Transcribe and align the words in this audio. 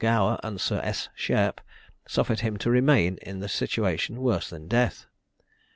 Gower 0.01 0.39
and 0.41 0.59
Sir 0.59 0.81
S. 0.83 1.09
Shairp 1.15 1.59
suffered 2.07 2.39
him 2.39 2.57
to 2.57 2.71
remain 2.71 3.19
in 3.21 3.43
a 3.43 3.47
situation 3.47 4.19
worse 4.19 4.49
than 4.49 4.67
death. 4.67 5.05